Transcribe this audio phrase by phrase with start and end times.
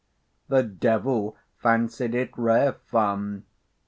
[0.47, 3.43] The devil fancied it rare fun.